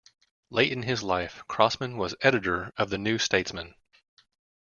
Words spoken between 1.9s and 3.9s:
was editor of the "New Statesman".